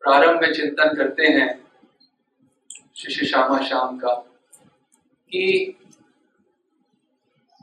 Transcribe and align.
प्रारंभ 0.00 0.40
में 0.40 0.52
चिंतन 0.52 0.96
करते 0.96 1.26
हैं 1.26 1.72
शिष्य 2.96 3.26
श्यामा 3.26 3.62
श्याम 3.62 3.98
का 3.98 4.14
कि 5.30 5.76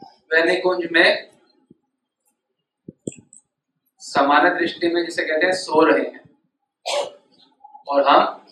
वैनिकुंज 0.04 0.90
में 0.92 1.30
सामान्य 4.00 4.50
दृष्टि 4.50 4.88
में 4.88 5.06
जिसे 5.06 5.24
कहते 5.26 5.46
हैं, 5.46 5.54
सो 5.54 5.86
रहे 5.86 6.06
हैं। 6.06 6.30
और 7.88 8.08
हम 8.08 8.46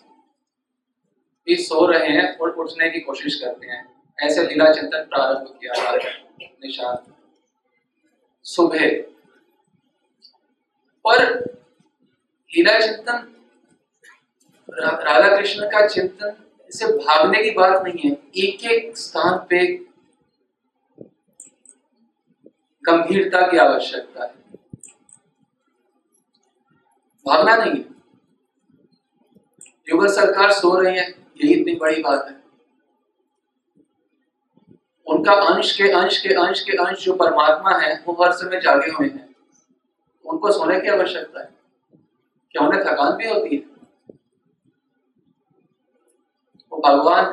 भी 1.46 1.56
सो 1.56 1.86
रहे 1.86 2.08
हैं 2.08 2.38
और 2.38 2.50
उठने 2.50 2.90
की 2.90 3.00
कोशिश 3.00 3.34
करते 3.34 3.66
हैं। 3.66 4.02
ऐसे 4.20 4.42
लीला 4.42 4.72
चिंतन 4.72 5.02
प्रारंभ 5.02 5.58
किया 5.60 5.74
जा 5.74 5.90
रहा 5.90 6.08
है, 6.08 6.28
निशान। 6.42 7.12
सुबह। 8.42 8.90
पर 11.04 11.40
लीला 12.50 12.86
चिंतन 12.86 13.32
राधा 14.70 15.36
कृष्ण 15.36 15.66
का 15.66 15.86
चिंतन, 15.86 16.36
इसे 16.68 16.86
भागने 16.86 17.42
की 17.42 17.50
बात 17.50 17.82
नहीं 17.82 18.10
है। 18.10 18.16
एक 18.36 18.64
एक 18.64 18.96
स्थान 18.96 19.46
पे 19.50 19.66
गंभीरता 22.82 23.50
की 23.50 23.56
आवश्यकता 23.56 24.24
है। 24.24 24.34
भागना 27.26 27.56
नहीं 27.56 27.72
है। 27.72 27.88
युगल 29.88 30.08
सरकार 30.08 30.52
सो 30.52 30.80
रही 30.80 30.98
है, 30.98 31.10
यही 31.10 31.54
इतनी 31.54 31.74
बड़ी 31.74 32.02
बात 32.02 32.28
है। 32.30 32.36
उनका 35.06 35.32
अंश 35.32 35.76
के 35.76 35.92
अंश 35.92 36.18
के 36.18 36.28
अंश 36.28 36.60
के 36.60 36.72
अंश 36.72 37.04
जो 37.04 37.12
परमात्मा 37.12 37.78
है, 37.78 38.04
वो 38.08 38.24
हर 38.24 38.32
समय 38.32 38.60
जागे 38.60 38.90
हुए 38.90 39.08
हैं। 39.08 39.34
उनको 40.24 40.52
सोने 40.52 40.80
की 40.80 40.88
आवश्यकता 40.88 41.40
है। 41.40 41.50
क्या 42.50 42.66
उन्हें 42.66 42.82
थकान 42.82 43.12
भी 43.16 43.28
होती 43.28 43.56
है? 43.56 43.75
वो 46.76 46.82
भगवान 46.82 47.24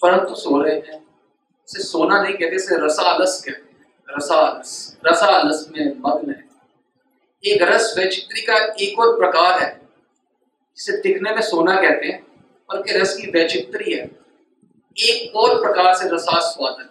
परंतु 0.00 0.34
सो 0.34 0.62
रहे 0.62 0.74
हैं। 0.74 0.98
इसे 1.68 1.82
सोना 1.82 2.22
नहीं 2.22 2.34
कहते 2.34 2.56
इसे 2.56 2.76
रसालस 2.76 3.42
कहते 3.46 3.70
हैं। 3.70 3.86
रसालस 4.08 4.96
रसालस 5.06 5.66
में 5.70 5.96
मग्न 5.98 6.30
है। 6.30 6.48
एक 7.44 7.62
रस 7.62 7.94
वैचित्री 7.98 8.40
का 8.40 8.56
एक 8.80 8.98
और 9.00 9.16
प्रकार 9.18 9.62
है, 9.62 9.88
जिसे 10.76 10.96
दिखने 10.98 11.34
में 11.34 11.42
सोना 11.42 11.74
कहते 11.80 12.06
हैं, 12.06 12.22
बल्कि 12.70 12.92
रस 12.92 13.16
की 13.16 13.30
वैचित्री 13.30 13.92
है। 13.92 14.04
एक 14.96 15.36
और 15.36 15.60
प्रकार 15.62 15.94
से 15.94 16.08
रसास्वादन 16.08 16.88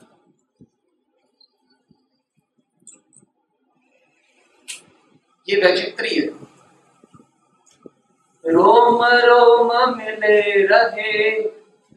ये 5.50 5.62
वैचित्री 5.62 6.16
है। 6.16 6.49
रोम 8.50 9.06
रोम 9.06 9.98
मिले 9.98 10.66
रहे 10.66 11.30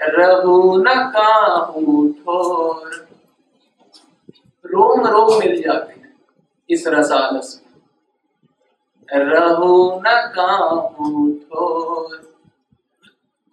रघु 0.03 0.77
न 0.77 0.95
काहू 1.11 2.09
ठोर। 2.13 3.09
रोम 4.67 5.07
रोम 5.07 5.39
मिल 5.39 5.61
जाते 5.63 5.93
हैं 5.93 6.15
इस 6.71 6.87
रसालस 6.87 7.61
में। 7.63 7.73
रहो 9.25 10.03
न 10.07 10.13
काहू 10.37 11.33
ठोर। 11.43 12.17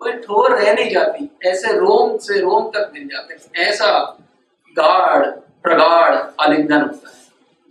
कोई 0.02 0.12
ठोर 0.12 0.56
रह 0.56 0.74
नहीं 0.74 0.90
जाती, 0.92 1.30
ऐसे 1.46 1.74
रोम 1.74 2.18
से 2.18 2.40
रोम 2.40 2.70
तक 2.70 2.92
मिल 2.94 3.08
जाते 3.08 3.62
ऐसा 3.62 4.00
गाढ़, 4.78 5.26
प्रगाढ़ 5.64 6.16
आलिंगन 6.42 6.82
होता 6.82 7.10
है। 7.10 7.16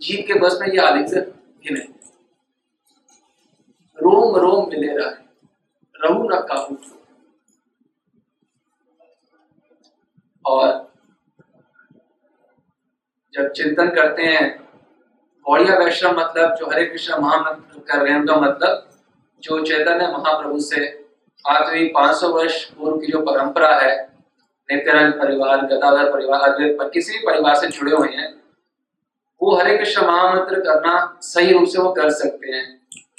जीव 0.01 0.23
के 0.27 0.33
बस 0.33 0.57
में 0.61 0.67
ये 0.67 0.77
आलिंगन 0.77 1.31
नहीं 1.71 1.87
रोम 4.01 4.35
रोम 4.35 4.69
मिले 4.69 4.93
रहे 4.93 5.09
रहू 5.95 6.23
न 6.23 6.39
काबू। 6.49 6.77
और 10.45 10.87
जब 13.33 13.51
चिंतन 13.51 13.89
करते 13.89 14.23
हैं, 14.23 14.45
गौड़िया 15.45 15.77
वैष्णव 15.77 16.19
मतलब 16.19 16.55
जो 16.55 16.69
हरे 16.71 16.85
कृष्ण 16.85 17.21
महामंत्र 17.21 17.79
कर 17.79 18.01
रहे 18.01 18.13
हैं, 18.13 18.19
उनका 18.19 18.35
मतलब 18.35 18.89
जो 19.43 19.65
चैतन्य 19.65 20.07
महाप्रभु 20.07 20.59
से 20.59 20.87
आज 21.45 21.69
भी 21.69 21.87
500 21.87 22.29
वर्ष 22.29 22.63
पूर्व 22.69 22.97
की 22.97 23.11
जो 23.11 23.21
परंपरा 23.21 23.75
है 23.75 23.95
नित्यानंद 24.69 25.13
परिवार, 25.13 25.65
गदाधर 25.65 26.11
परिवार, 26.13 26.41
अद्वैत 26.41 26.75
पर, 26.79 26.89
किसी 26.89 27.11
भी 27.11 27.25
परिवार 27.25 27.55
से 27.55 27.67
जुड़े 27.67 27.91
हुए 27.91 28.09
हैं, 28.09 28.33
वो 29.41 29.55
हरे 29.55 29.77
कृष्ण 29.77 30.05
महामंत्र 30.07 30.59
करना 30.59 31.19
सही 31.21 31.53
रूप 31.53 31.67
से 31.67 31.81
वो 31.81 31.91
कर 31.93 32.09
सकते 32.09 32.51
हैं। 32.51 32.65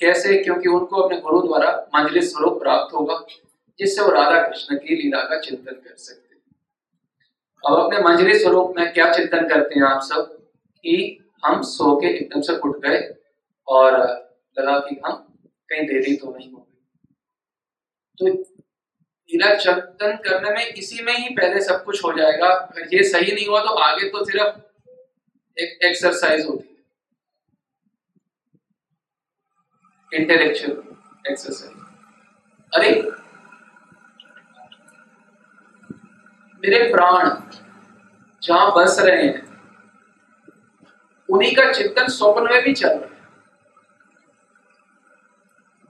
कैसे? 0.00 0.42
क्योंकि 0.44 0.68
उनको 0.68 1.02
अपने 1.02 1.20
गुरु 1.20 1.40
द्वारा 1.40 1.90
मंजली 1.94 2.20
स्वरूप 2.22 2.62
प्राप्त 2.62 2.94
होगा, 2.94 3.26
जिससे 3.78 4.02
वो 4.02 4.10
राधा 4.10 4.48
कृष्ण 4.48 4.76
की 4.76 4.96
लीला 4.96 5.20
का 5.20 5.40
चिंतन 5.40 5.72
कर 5.72 5.96
सकते 5.96 6.34
हैं। 6.34 6.40
अब 7.66 7.84
अपने 7.84 7.98
मंजली 7.98 8.38
स्वरूप 8.38 8.74
में 8.78 8.92
क्या 8.92 9.12
चिंतन 9.12 9.48
करते 9.48 9.80
हैं 9.80 9.86
आप 9.86 10.02
सब? 10.02 10.36
कि 10.84 11.24
हम 11.44 11.62
सो 11.62 11.96
के 11.96 12.06
एकदम 12.06 12.40
से 12.40 12.56
उठ 12.56 12.76
गए 12.78 13.14
और 13.68 13.92
लगा 14.58 14.78
कि 14.78 15.00
हम 15.06 15.12
कहीं 15.68 15.86
देरी 15.86 16.16
तो 16.16 16.34
नहीं 16.38 16.52
हो 16.52 16.58
गई। 16.58 17.14
तो 18.18 18.26
लीला 19.30 19.54
चिंतन 19.54 20.16
करने 20.16 20.50
में 20.50 20.66
इसी 20.66 21.04
में 21.04 21.12
ही 21.12 21.28
पहले 21.28 21.60
सब 21.60 21.84
कुछ 21.84 22.04
हो 22.04 22.12
जाएगा। 22.12 22.72
ये 22.94 23.02
सही 23.02 23.32
नहीं 23.32 23.46
हुआ 23.46 23.60
तो 23.60 23.68
आगे 23.68 24.08
तो 24.08 24.24
सिर्फ़ 24.24 24.60
एक 25.58 25.78
एक्सरसाइज 25.84 26.46
होती 26.46 26.69
इंटेलेक्चुअल 30.14 30.82
एक्सरसाइज 31.30 31.76
अरे, 32.72 32.90
मेरे 36.62 36.90
प्राण 36.92 37.28
जहाँ 38.42 38.72
बस 38.76 38.96
रहे 39.00 39.26
हैं, 39.26 39.42
उन्हीं 41.28 41.52
का 41.56 41.72
चिंतन 41.72 42.06
स्वप्न 42.08 42.42
में 42.42 42.62
भी 42.64 42.72
चल 42.72 42.88
रहा 42.88 43.14
है। 43.14 43.20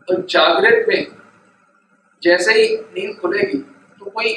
और 0.08 0.26
जागृत 0.26 0.86
में 0.88 1.06
जैसे 2.22 2.54
ही 2.54 2.76
नींद 2.76 3.18
खुलेगी 3.20 3.58
तो 3.98 4.10
कोई 4.10 4.32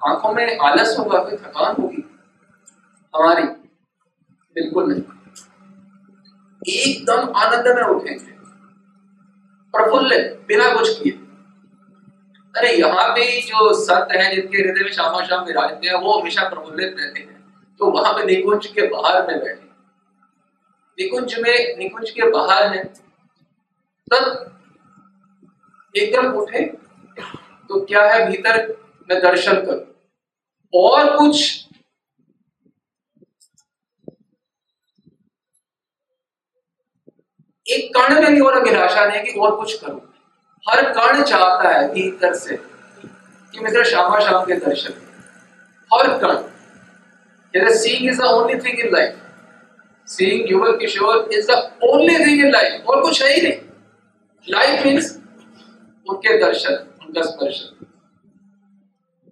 आँखों 0.00 0.32
में 0.32 0.58
आलस 0.58 0.96
होगा, 0.98 1.18
कोई 1.18 1.36
थकान 1.36 1.82
होगी? 1.82 2.02
हमारी, 3.14 3.42
बिल्कुल 4.56 4.92
नहीं। 4.92 5.02
एकदम 6.68 7.32
आनंद 7.36 7.76
में 7.76 7.82
उठेंगे। 7.82 8.35
प्रफुल्लित 9.76 10.44
बिना 10.48 10.74
कुछ 10.74 11.02
किए। 11.02 11.12
अरे, 12.56 12.72
यहाँ 12.72 13.08
पे 13.08 13.42
जो 13.42 13.84
संत 13.84 14.08
हैं, 14.12 14.34
जिनके 14.34 14.58
हृदय 14.58 14.84
में 14.84 14.92
शाम 14.92 15.24
शाम 15.24 15.44
विराजते 15.44 15.86
हैं, 15.86 15.94
वो 15.94 16.20
हमेशा 16.20 16.48
प्रफुल्लित 16.48 16.96
रहते 16.98 17.20
हैं। 17.20 17.36
तो 17.78 17.90
वहाँ 17.90 18.12
पे 18.12 18.24
निकुंज 18.24 18.66
के 18.66 18.82
बाहर 18.82 19.26
में 19.26 19.40
बैठे। 19.40 19.66
निकुंज 21.02 21.38
में, 21.38 21.78
निकुंज 21.78 22.10
के 22.10 22.30
बाहर 22.30 22.76
है। 22.76 22.84
तब 24.12 24.52
एकदम 25.96 26.32
उठे। 26.32 26.60
तो 27.68 27.84
क्या 27.84 28.14
है, 28.14 28.30
भीतर 28.30 28.76
में 29.10 29.22
दर्शन 29.22 29.54
करो। 29.54 30.10
और 30.74 31.16
कुछ 31.16 31.64
एक 37.76 37.94
कर्ण 37.94 38.20
में 38.22 38.34
भी 38.34 38.40
और 38.40 38.60
अभिलाषा 38.60 39.04
नहीं 39.06 39.22
कि 39.24 39.38
और 39.40 39.56
कुछ 39.56 39.80
करूँ। 39.80 40.00
हर 40.64 40.82
कर्ण 40.92 41.22
चाहता 41.22 41.68
है 41.70 41.88
भीतर 41.92 42.34
से, 42.34 42.56
कि 42.56 43.60
मित्र 43.60 43.84
श्यामा 43.84 44.18
शाम 44.20 44.44
के 44.44 44.54
दर्शन 44.56 44.94
हर 45.90 46.08
कर्ण 46.18 46.36
जैसे 47.54 47.78
seeing 47.78 48.08
is 48.10 48.20
the 48.20 48.24
only 48.24 48.54
thing 48.60 48.80
in 48.80 48.92
life 48.92 49.22
seeing 50.08 50.50
Yugal 50.50 50.76
Kishore 50.76 51.28
is 51.32 51.50
the 51.50 51.78
only 51.84 52.18
thing 52.18 52.40
in 52.40 52.50
life 52.52 52.86
और 52.86 53.00
कुछ 53.02 53.22
है 53.22 53.32
ही 53.34 53.42
नहीं। 53.42 53.60
लाइफ 54.48 54.84
मीन्स 54.86 55.14
उनके 56.06 56.38
दर्शन, 56.38 56.74
उनका 57.02 57.22
स्पर्शन। 57.22 57.86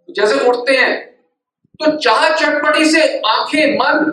जैसे 0.08 0.48
उठते 0.48 0.76
हैं 0.76 1.00
तो 1.80 1.96
चाह 1.98 2.28
चटपटी 2.34 2.84
से 2.90 3.02
आँखें 3.26 3.74
मन 3.74 4.10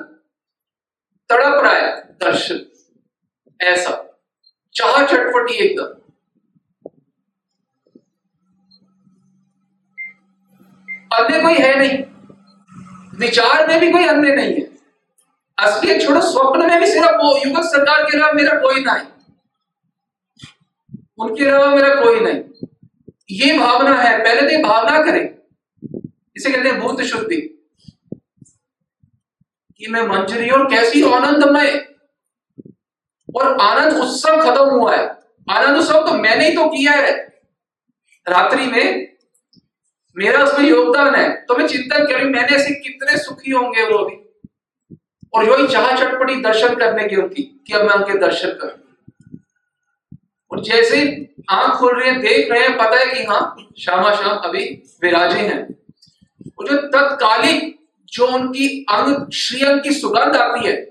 तड़प 1.29 1.63
रहा 1.63 1.73
है, 1.73 1.91
दर्शन। 2.21 2.59
ऐसा। 3.59 3.91
चाह 4.73 5.03
चटपटी 5.03 5.53
एकदम। 5.53 6.01
अन्य 11.13 11.41
कोई 11.41 11.53
है 11.53 11.79
नहीं। 11.79 12.03
विचार 13.19 13.67
में 13.67 13.79
भी 13.79 13.91
कोई 13.91 14.07
अन्य 14.07 14.35
नहीं 14.35 14.53
है। 14.53 14.71
असली 15.59 16.05
छोड़ो, 16.05 16.21
स्वप्न 16.21 16.69
में 16.69 16.79
भी 16.79 16.87
सिर्फ़ 16.87 17.07
वो 17.07 17.47
युगक 17.47 17.63
सरकार 17.63 18.03
के 18.03 18.17
अलावा 18.17 18.33
मेरा 18.33 18.55
कोई 18.55 18.83
नहीं। 18.83 19.07
उनके 21.17 21.45
अलावा 21.45 21.75
मेरा 21.75 21.95
कोई 21.95 22.19
नहीं। 22.19 22.67
ये 23.29 23.59
भावना 23.59 23.95
है, 23.95 24.19
पहले 24.19 24.41
तो 24.41 24.63
भावना 24.63 25.03
करें। 25.03 25.37
इसे 26.35 26.51
कहते 26.51 26.69
हैं 26.69 26.79
भूत 26.79 27.01
शुद्धि। 27.01 27.57
कि 29.77 29.87
मैं 29.87 30.07
मंजरी 30.07 30.49
और 30.49 30.69
कैसी 30.69 31.11
आनंदमय 31.11 31.90
और 33.35 33.57
आनंद 33.61 33.97
उत्सव 33.97 34.41
खत्म 34.41 34.63
हुआ 34.63 34.95
है। 34.95 35.07
आनंद 35.49 35.77
उत्सव 35.77 36.05
तो 36.05 36.13
मैंने 36.13 36.49
ही 36.49 36.55
तो 36.55 36.65
किया 36.65 36.91
है। 36.91 37.11
रात्रि 38.29 38.67
में 38.67 39.11
मेरा 40.17 40.43
उसमें 40.43 40.69
योगदान 40.69 41.15
है। 41.15 41.45
तो 41.45 41.55
मैं 41.55 41.67
चिंतन 41.67 42.05
करी, 42.05 42.23
मैंने 42.23 42.55
ऐसे 42.55 42.73
कितने 42.73 43.17
सुखी 43.17 43.51
होंगे 43.51 43.83
वो 43.83 44.05
भी। 44.05 44.15
और 45.33 45.45
यही 45.45 45.67
चाह 45.67 45.95
चटपटी 45.95 46.41
दर्शन 46.41 46.75
करने 46.75 47.07
की 47.07 47.15
होती, 47.15 47.63
कि 47.67 47.73
अब 47.73 47.81
मैं 47.81 47.95
उनके 47.95 48.19
दर्शन 48.19 48.49
करूँ। 48.49 48.81
और 50.51 50.63
जैसे 50.63 51.29
आँख 51.49 51.77
खोल 51.77 51.99
रही 51.99 52.09
है, 52.09 52.19
देख 52.19 52.51
रहे 52.51 52.61
हैं, 52.61 52.77
पता 52.77 52.97
है 52.97 53.13
कि 53.13 53.23
हाँ 53.23 53.67
श्यामा 53.79 54.15
श्याम 54.15 54.37
अभी 54.37 54.83
विराजे 55.03 55.39
हैं। 55.39 55.67
जो 56.47 56.77
तत्कालिक 56.77 57.87
जो 58.07 58.27
उनकी 58.27 58.85
अंग 58.89 59.31
श्रीअंग 59.31 59.81
की 59.81 59.91
सुगंध 59.91 60.35
आती 60.35 60.67
है 60.67 60.90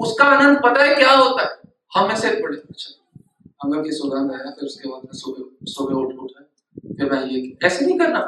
उसका 0.00 0.24
आनंद 0.24 0.58
पता 0.58 0.82
है 0.84 0.94
क्या 0.94 1.12
होता 1.12 1.42
है? 1.42 1.58
हम 1.94 2.10
ऐसे 2.10 2.30
पड़े 2.30 2.56
अच्छा 2.56 2.94
अंग 3.64 3.84
की 3.84 3.92
सुगंध 3.92 4.30
आया, 4.32 4.50
फिर 4.50 4.66
उसके 4.66 4.88
बाद 4.88 5.08
सुबह 5.12 5.72
सुबह 5.72 5.94
उठ, 5.94 6.14
उठा 6.14 6.44
फिर 6.96 7.12
मैं 7.12 7.26
ये 7.26 7.66
ऐसे 7.66 7.86
नहीं 7.86 7.98
करना। 7.98 8.20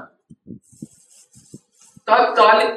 तात्कालिक 2.06 2.70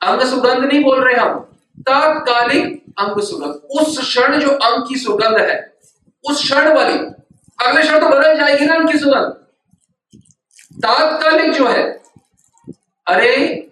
अंग 0.00 0.20
सुगंध 0.20 0.64
नहीं 0.64 0.84
बोल 0.84 1.04
रहे 1.04 1.14
हम। 1.14 1.38
तात्कालिक 1.80 2.84
अंग 2.98 3.20
सुगंध। 3.20 3.80
उस 3.80 3.98
क्षण 3.98 4.40
जो 4.40 4.50
अंग 4.50 4.88
की 4.88 4.96
सुगंध 4.96 5.38
है, 5.38 5.74
उस 6.30 6.42
क्षण 6.42 6.76
वाली, 6.76 6.98
अगले 7.66 7.82
क्षण 7.82 8.00
तो 8.00 8.08
बदल 8.08 8.36
जाएगी 8.36 8.66
ना 8.66 8.74
अंग 8.74 8.88
की 8.92 8.98
सुगंध। 8.98 9.32
तात्कालिक 10.82 11.52
जो 11.52 11.68
है, 11.68 12.02
अरे 13.06 13.69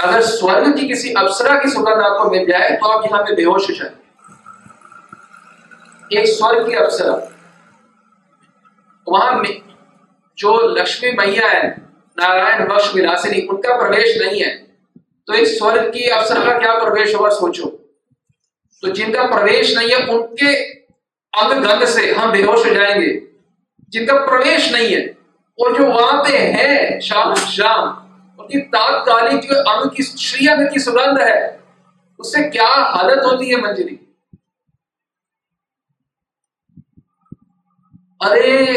अगर 0.00 0.20
स्वर्ग 0.20 0.76
की 0.76 0.88
किसी 0.88 1.12
अप्सरा 1.12 1.58
की 1.58 1.70
सुगंध 1.70 2.02
आपको 2.02 2.30
मिल 2.30 2.46
जाए 2.46 2.70
तो 2.70 2.86
आप 2.86 3.04
यहाँ 3.04 3.22
पे 3.22 3.34
बेहोश 3.34 3.70
हो 3.70 3.74
जाए 3.74 3.90
एक 6.12 6.26
स्वर्ग 6.26 6.66
की 6.66 6.74
अप्सरा। 6.74 7.30
वहाँ 9.08 9.42
जो 10.38 10.76
लक्ष्मी 10.76 11.12
मैया 11.12 11.48
है, 11.48 11.68
नारायण 12.18 12.72
वक्ष 12.72 12.94
विलासिनी, 12.94 13.46
उनका 13.46 13.76
प्रवेश 13.76 14.22
नहीं 14.22 14.42
है। 14.42 14.50
तो 15.26 15.34
एक 15.34 15.46
स्वर्ग 15.46 15.92
की 15.92 16.08
अप्सरा 16.08 16.44
का 16.44 16.58
क्या 16.58 16.84
प्रवेश 16.84 17.14
होगा, 17.14 17.30
सोचो। 17.30 17.66
तो 18.82 18.88
जिनका 18.88 19.26
प्रवेश 19.26 19.76
नहीं 19.76 19.90
है, 19.90 20.06
उनके 20.06 20.54
अंग 21.32 21.64
गंध 21.64 21.84
से 21.84 22.14
हम 22.14 22.32
बेहोश 22.32 22.66
हो 22.66 22.74
जाएँगे। 22.74 23.22
जिनका 23.90 24.14
प्रवेश 24.14 24.72
नहीं 24.72 24.96
है 24.96 25.18
और 25.58 25.78
जो 25.78 25.86
वहाँ 25.86 26.22
पे 26.22 26.38
है 26.38 27.00
शाम 27.00 27.34
शाम 27.34 28.03
उनकी 28.44 28.58
तात्कालिक 28.58 29.40
जो 29.40 29.54
अंग 29.54 29.90
की 29.96 30.02
श्री 30.02 30.46
अंग 30.46 30.68
की 30.72 30.80
सुगंध 30.80 31.18
है, 31.18 31.64
उससे 32.18 32.42
क्या 32.42 32.66
हालत 32.66 33.24
होती 33.24 33.50
है 33.50 33.60
मंजरी? 33.60 34.16
अरे, 38.22 38.76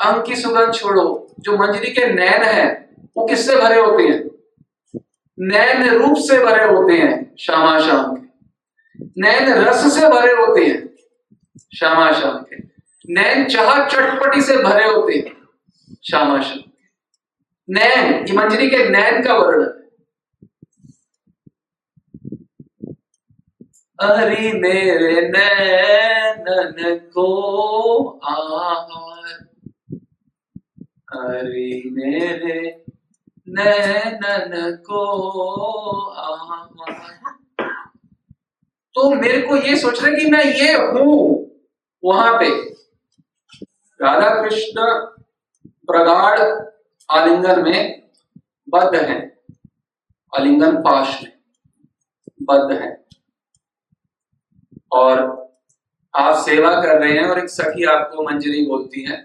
अंग 0.00 0.24
की 0.24 0.36
सुगंध 0.36 0.74
छोड़ो, 0.74 1.34
जो 1.40 1.58
मंजरी 1.58 1.90
के 1.90 2.12
नैन 2.12 2.42
है, 2.42 2.90
वो 3.16 3.26
किससे 3.26 3.56
भरे 3.56 3.80
होते 3.80 4.02
हैं? 4.02 4.30
नैन 5.38 5.90
रूप 5.90 6.16
से 6.16 6.44
भरे 6.44 6.64
होते 6.64 6.94
हैं, 6.94 7.36
श्यामा 7.38 7.80
शाम 7.80 8.16
के। 8.16 8.46
नैन 9.22 9.52
रस 9.52 10.00
से 10.00 10.08
भरे 10.08 10.32
होते 10.32 10.64
हैं, 10.64 10.88
श्यामा 11.78 12.12
शाम 12.12 12.38
के। 12.38 12.56
नैन 13.14 13.44
चाह 13.44 13.88
चटपटी 13.88 14.40
से 14.40 14.56
भरे 14.56 14.84
होते 14.84 15.18
हैं, 15.18 15.48
श्यामा 16.04 16.42
शाम 16.42 16.70
नैन 17.70 18.36
मंजरी 18.36 18.70
के 18.70 18.88
नैन 18.88 19.22
का 19.22 19.34
वर्णन। 19.34 19.80
अरे 24.00 24.52
मेरे 24.52 25.28
नैनन 25.28 26.98
को 27.14 27.26
आहार। 28.24 29.46
अरे 31.12 31.90
मेरे 31.90 32.84
नैनन 33.48 34.76
को 34.86 35.02
आहार। 36.10 37.32
तो 38.94 39.10
मेरे 39.10 39.40
को 39.42 39.56
ये 39.56 39.76
सोच 39.76 40.04
रहे 40.04 40.24
कि 40.24 40.30
मैं 40.30 40.44
ये 40.44 40.72
हूँ 40.74 41.50
वहाँ 42.04 42.38
पे। 42.40 42.48
राधा 44.00 44.42
कृष्ण 44.42 44.74
प्रगाढ़ 45.86 46.73
आलिंगन 47.10 47.62
में 47.62 48.10
बद्ध 48.68 48.96
है। 48.96 49.40
आलिंगन 50.38 50.76
पाश 50.76 51.22
में 51.22 51.32
बद्ध 52.42 52.72
है। 52.72 53.04
और 54.92 55.44
आप 56.16 56.44
सेवा 56.44 56.82
कर 56.82 57.00
रहे 57.00 57.12
हैं 57.12 57.24
और 57.24 57.38
एक 57.38 57.48
सखी 57.48 57.84
आपको 57.84 58.22
मंजरी 58.22 58.66
बोलती 58.66 59.04
है 59.04 59.16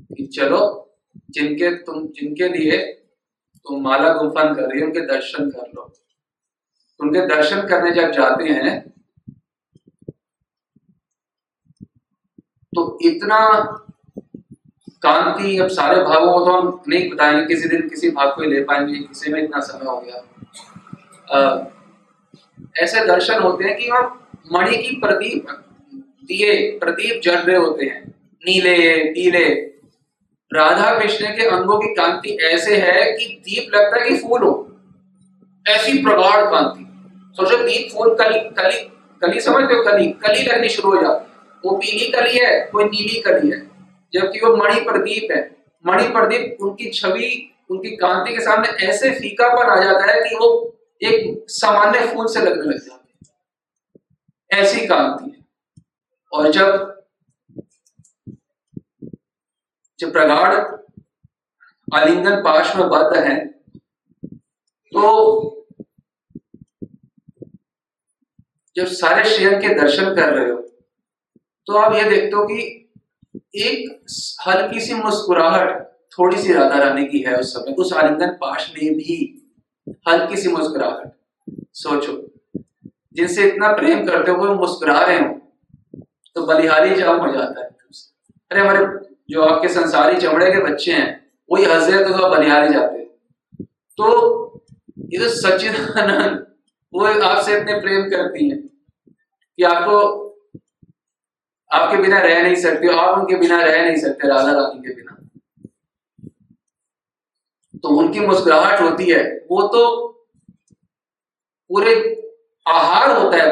कि 0.00 0.26
चलो, 0.26 0.92
जिनके 1.30 1.74
तुम, 1.76 2.06
जिनके 2.06 2.48
लिए 2.48 2.92
तुम 3.64 3.82
माला 3.82 4.12
गुम्फन 4.12 4.54
कर 4.54 4.62
रही 4.62 4.80
हो, 4.80 4.86
उनके 4.86 5.00
दर्शन 5.00 5.50
कर 5.50 5.72
लो। 5.74 5.92
उनके 7.00 7.26
दर्शन 7.26 7.68
करने 7.68 7.90
जब 7.90 8.10
जाते 8.10 8.44
हैं 8.44 8.96
तो 12.74 12.98
इतना 13.02 13.38
कांति 15.02 15.58
अब 15.58 15.68
सारे 15.68 16.02
भावों 16.02 16.32
को 16.32 16.44
तो 16.44 16.52
हम 16.52 16.80
नहीं 16.88 17.08
बताएँगे 17.10 17.46
किसी 17.46 17.68
दिन 17.68 17.88
किसी 17.88 18.10
भाग 18.10 18.28
को 18.28 18.42
ही 18.42 18.50
ले 18.50 18.60
पाएँगे 18.60 18.98
किसी 18.98 19.32
में 19.32 19.42
इतना 19.42 19.60
समय 19.60 19.86
हो 19.86 20.00
गया। 20.00 20.22
आ, 21.30 21.64
ऐसे 22.78 23.04
दर्शन 23.06 23.42
होते 23.42 23.64
हैं 23.64 23.76
कि 23.76 23.88
हम 23.88 24.20
मणि 24.52 24.76
की 24.76 24.96
प्रदीप 24.96 25.46
दिए 26.24 26.78
प्रदीप 26.78 27.20
जल 27.24 27.36
रहे 27.36 27.56
होते 27.56 27.84
हैं 27.84 28.02
नीले 28.42 28.76
पीले। 29.04 29.48
राधा 30.50 30.98
कृष्ण 30.98 31.26
के 31.26 31.46
अंगों 31.46 31.78
की 31.78 31.94
कांति 31.94 32.30
ऐसे 32.44 32.76
है 32.76 33.12
कि 33.12 33.24
दीप 33.44 33.74
लगता 33.74 34.02
है 34.02 34.08
कि 34.08 34.16
फूल 34.16 34.42
हो। 34.42 34.52
ऐसी 35.66 35.98
प्रगाढ़ 35.98 36.44
कांति 36.50 36.84
सोचो 37.36 37.56
दीप 37.56 37.88
फूल 37.92 38.14
कली 38.14 38.38
कली 38.58 38.78
कली 39.22 39.40
समझते 39.40 39.74
हो 39.74 39.82
कली 39.82 40.06
कली 40.22 40.42
लगनी 40.42 40.68
शुरू 40.68 40.90
हो 40.90 41.02
जाती 41.02 41.24
है। 41.24 41.60
वो 41.64 41.76
पीली 41.76 42.10
कली 42.12 42.38
है 42.38 42.60
कोई 42.72 42.84
नीली 42.84 43.20
कली 43.20 43.50
है। 43.50 43.75
जबकि 44.12 44.40
वो 44.40 44.56
मणि 44.56 44.80
प्रदीप 44.80 45.32
है। 45.32 45.40
मणि 45.84 46.08
प्रदीप 46.08 46.62
उनकी 46.62 46.90
छवि, 46.90 47.30
उनकी 47.70 47.96
कांति 47.96 48.34
के 48.34 48.40
सामने 48.40 48.68
ऐसे 48.86 49.10
फीका 49.10 49.48
पर 49.48 49.70
आ 49.70 49.80
जाता 49.84 50.12
है 50.12 50.22
कि 50.22 50.36
वो 50.36 50.48
एक 51.00 51.44
सामान्य 51.50 52.06
फूल 52.06 52.26
से 52.26 52.40
लगने 52.40 52.64
लग 52.64 52.78
जाते 52.78 54.58
ऐसी 54.58 54.86
कांति 54.86 55.30
है। 55.30 55.44
और 56.32 56.50
जब 56.52 56.92
जब 59.98 60.12
प्रगाढ़ 60.12 60.54
आलिंगन 61.88 62.36
पाश 62.42 62.74
में 62.76 62.88
बद्ध 62.88 63.16
है 63.16 63.36
तो 64.92 65.02
जब 68.76 68.86
सारे 68.86 69.24
श्रेयन 69.24 69.60
के 69.60 69.74
दर्शन 69.74 70.14
कर 70.14 70.32
रहे 70.32 70.50
हो 70.50 70.56
तो 71.66 71.76
आप 71.76 71.94
ये 71.94 72.02
देखते 72.04 72.36
हो 72.36 72.44
कि 72.44 72.85
एक 73.54 74.06
हल्की 74.46 74.80
सी 74.80 74.94
मुस्कुराहट 74.94 75.82
थोड़ी 76.12 76.36
सी 76.36 76.52
राधा 76.52 76.78
रानी 76.78 77.04
की 77.06 77.18
है 77.20 77.36
उस 77.36 77.52
समय। 77.54 77.74
उस 77.74 77.92
आलिंगन 77.92 78.30
पाश 78.40 78.72
में 78.74 78.94
भी 78.94 79.16
हल्की 80.08 80.36
सी 80.36 80.48
मुस्कुराहट। 80.48 81.12
सोचो, 81.74 82.12
जिनसे 83.14 83.48
इतना 83.48 83.72
प्रेम 83.72 84.06
करते 84.06 84.30
हो, 84.30 84.36
वो 84.38 84.54
मुस्कुरा 84.56 85.00
रहे 85.00 85.18
हो 85.18 85.32
तो 86.36 86.46
बलिहारी 86.46 86.94
जाम 86.94 87.20
हो 87.20 87.32
जाता 87.32 87.60
है 87.60 87.70
अरे 88.50 88.60
हमारे 88.60 88.86
जो 89.30 89.42
आपके 89.42 89.68
संसारी 89.68 90.20
चमड़े 90.20 90.50
के 90.50 90.62
बच्चे 90.62 90.92
हैं, 90.92 91.08
वही 91.48 91.64
हंस 91.64 91.88
रहे 91.88 92.04
तो 92.04 92.28
बलिहारी 92.30 92.72
जाते 92.74 92.98
हैं। 92.98 93.06
तो 93.98 94.62
ये 95.10 95.18
तो 95.18 95.28
सचिदानंद 95.30 96.46
वो 96.92 97.04
आपसे 97.04 97.56
इतने 97.56 97.80
प्रेम 97.80 98.08
करती 98.10 98.48
हैं 98.48 98.58
कि 98.58 99.62
आपको 99.64 99.96
आपके 101.70 101.96
बिना 101.96 102.18
रह 102.18 102.42
नहीं 102.42 102.54
सकते 102.54 102.88
आप 102.96 103.18
उनके 103.18 103.36
बिना 103.36 103.62
रह 103.62 103.82
नहीं 103.84 103.96
सकते 103.96 104.28
राधा 104.28 104.52
रानी 104.52 104.80
के 104.80 104.94
बिना। 104.94 105.12
तो 107.82 107.88
उनकी 107.88 108.20
मुस्कुराहट 108.20 108.80
होती 108.80 109.10
है। 109.10 109.22
वो 109.50 109.62
तो 109.68 109.82
पूरे 111.70 111.94
आहार 112.66 113.10
होता 113.10 113.36
है 113.36 113.50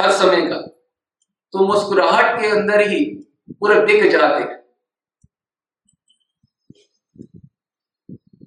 हर 0.00 0.12
समय 0.12 0.46
का। 0.48 0.60
तो 1.52 1.66
मुस्कुराहट 1.66 2.40
के 2.40 2.46
अंदर 2.46 2.80
ही 2.80 3.04
पूरे 3.50 3.80
बिक 3.80 4.10
जाते 4.10 4.42
हैं। 4.42 4.58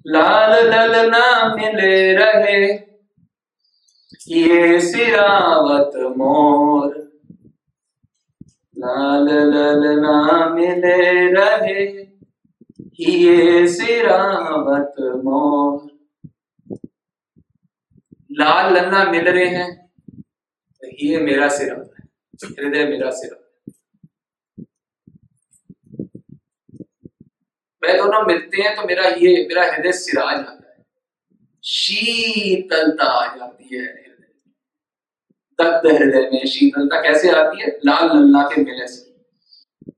लाल 0.06 0.52
लल 0.64 1.10
ना 1.10 1.54
मिले 1.54 2.12
रहे, 2.16 2.72
ये 4.28 4.80
सिरावत 4.80 5.90
मोर। 6.16 7.02
लाल 8.76 9.28
लल 9.50 9.82
ना 10.00 10.14
मिले 10.50 10.96
रहे 11.32 11.82
ये 13.00 13.66
सिरावत 13.68 14.94
मोर। 15.24 15.90
लाल 18.38 18.72
लन्ना 18.74 19.04
मिल 19.10 19.28
रहे 19.28 19.46
हैं 19.48 19.70
तो 20.82 20.88
ये 21.00 21.18
मेरा 21.20 21.48
सिरा 21.48 21.74
है, 21.74 22.06
हृदय 22.44 22.84
मेरा 22.86 23.10
सिरा 23.12 23.38
मैं 27.82 27.96
दोनों 27.96 28.22
मिलते 28.26 28.62
हैं 28.62 28.74
तो 28.76 28.82
मेरा 28.86 29.04
ये, 29.04 29.30
मेरा 29.48 29.64
हृदय 29.72 29.92
सिरा 29.94 30.24
जाता 30.32 30.52
है। 30.68 30.84
शीतलता 31.64 33.04
आ 33.04 33.36
जाती 33.36 33.76
है 33.76 33.86
तत्व 35.58 35.88
हृदय 35.88 36.28
में, 36.32 36.44
शीतलता 36.46 37.00
कैसे 37.02 37.30
आती 37.32 37.62
है? 37.62 37.68
लाल 37.86 38.08
लल्ला 38.08 38.42
के 38.44 38.60
मिले 38.62 38.86
से। 38.86 39.02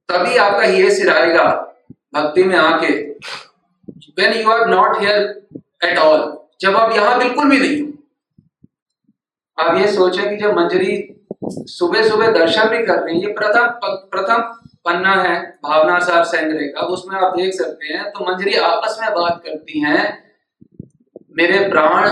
तभी 0.09 0.37
आपका 0.39 0.65
ये 0.65 0.91
सिराएगा 0.91 1.45
भक्ति 2.15 2.43
में 2.45 2.57
आके 2.57 2.93
when 4.19 4.33
you 4.35 4.51
are 4.51 4.67
not 4.69 5.01
here 5.01 5.23
at 5.85 5.99
all 5.99 6.21
जब 6.61 6.77
आप 6.77 6.93
यहाँ 6.93 7.19
बिल्कुल 7.19 7.51
भी 7.51 7.59
नहीं 7.59 7.83
आप 9.59 9.77
ये 9.79 9.93
सोचे 9.93 10.29
कि 10.29 10.37
जब 10.37 10.57
मंजरी 10.57 10.95
सुबह 11.45 12.09
सुबह 12.09 12.31
दर्शन 12.33 12.69
भी 12.69 12.85
कर 12.87 12.99
रही 12.99 13.15
है, 13.15 13.21
ये 13.21 13.33
प्रथम 13.33 13.67
प्रथम 14.11 14.43
पन्ना 14.85 15.15
है, 15.15 15.41
भावना 15.65 15.99
साहब 15.99 16.25
सेंगरे 16.25 16.69
का, 16.69 16.81
उसमें 16.81 17.17
आप 17.17 17.37
देख 17.37 17.55
सकते 17.55 17.87
हैं 17.87 18.11
तो 18.11 18.25
मंजरी 18.25 18.55
आपस 18.57 18.99
में 19.01 19.11
बात 19.13 19.43
करती 19.45 19.81
हैं, 19.81 20.03
मेरे 21.37 21.69
प्राण 21.69 22.09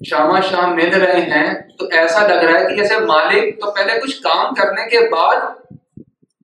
शामा 0.00 0.40
शाम 0.40 0.74
मिल 0.76 0.94
रहे 0.94 1.20
हैं 1.22 1.76
तो 1.76 1.90
ऐसा 1.90 2.20
लग 2.20 2.44
रहा 2.44 2.58
है 2.58 2.66
कि 2.66 2.76
जैसे 2.76 2.98
मालिक 3.00 3.54
तो 3.60 3.70
पहले 3.70 3.98
कुछ 3.98 4.18
काम 4.18 4.52
करने 4.54 4.86
के 4.86 5.00
बाद 5.08 5.38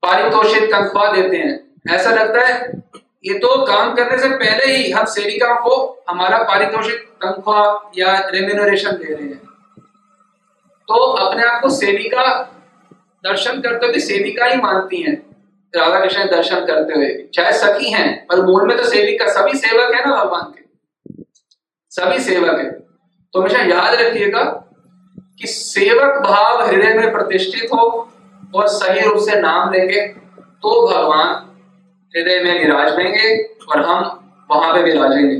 पारितोषिक 0.03 0.63
तनख्वाह 0.63 1.11
देते 1.13 1.37
हैं। 1.37 1.95
ऐसा 1.95 2.09
लगता 2.11 2.45
है 2.47 2.81
ये 3.25 3.37
तो 3.39 3.55
काम 3.65 3.93
करने 3.95 4.17
से 4.17 4.29
पहले 4.29 4.65
ही 4.65 4.91
हम 4.91 5.05
सेविका 5.05 5.53
को 5.59 6.03
हमारा 6.09 6.37
पारितोषिक 6.43 7.07
तनख्वाह 7.23 7.99
या 7.99 8.17
रेम्यूनरेशन 8.27 8.91
दे 8.91 9.13
रहे 9.13 9.27
हैं। 9.27 9.37
तो 10.87 10.95
अपने 10.95 11.43
आप 11.43 11.61
को 11.61 11.69
सेविका 11.69 12.25
दर्शन 13.23 13.61
करते 13.61 13.87
हुए 13.87 13.99
सेविका 13.99 14.45
ही 14.45 14.57
मानती 14.57 15.01
हैं 15.01 15.15
राधा 15.73 15.99
कृष्ण 15.99 16.25
दर्शन 16.25 16.65
करते 16.65 16.93
हुए। 16.93 17.09
चाहे 17.33 17.53
सखी 17.53 17.91
हैं, 17.91 18.25
पर 18.27 18.41
मूल 18.41 18.67
में 18.67 18.77
तो 18.77 18.83
सेविका, 18.83 19.27
सभी 19.27 19.57
सेवक 19.57 19.93
है 19.95 20.09
ना 20.09 20.15
भगवान 20.15 20.51
के। 20.51 21.23
सभी 21.91 22.19
सेवक 22.19 22.59
है। 22.59 22.82
तो 23.33 23.41
हमेशा 23.41 23.59
याद 23.59 23.93
रखिएगा 23.93 24.43
कि 25.39 25.47
सेवक 25.47 26.21
भाव 26.23 26.61
हृदय 26.67 26.93
में 26.93 27.11
प्रतिष्ठित 27.11 27.69
हो 27.73 28.09
और 28.55 28.67
सही 28.67 28.99
रूप 29.01 29.17
से 29.17 29.39
नाम 29.39 29.71
लेंगे 29.71 30.01
तो 30.63 30.87
भगवान 30.87 31.29
हृदय 32.13 32.43
में 32.43 32.59
विराज 32.59 32.97
लेंगे 32.97 33.37
और 33.43 33.81
हम 33.85 34.19
वहाँ 34.51 34.73
पे 34.73 34.83
विराजेंगे। 34.83 35.35